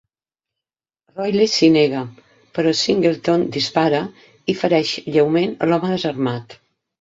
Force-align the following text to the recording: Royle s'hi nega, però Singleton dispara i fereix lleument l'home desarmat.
Royle 1.17 1.43
s'hi 1.55 1.67
nega, 1.75 2.01
però 2.59 2.73
Singleton 2.79 3.43
dispara 3.59 4.01
i 4.55 4.57
fereix 4.63 4.95
lleument 5.19 5.55
l'home 5.69 5.93
desarmat. 5.93 6.59